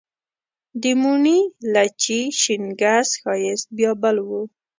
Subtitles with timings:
[0.81, 1.39] د موڼي،
[1.73, 4.29] لچي، شینګس ښایست بیا بل و